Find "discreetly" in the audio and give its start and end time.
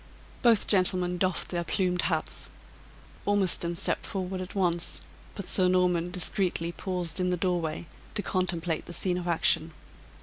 6.09-6.71